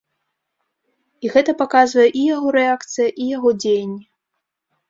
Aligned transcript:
І 1.25 1.29
гэта 1.35 1.51
паказвае 1.59 2.07
і 2.21 2.25
яго 2.35 2.47
рэакцыя, 2.57 3.07
і 3.27 3.31
яго 3.37 3.49
дзеянні. 3.61 4.03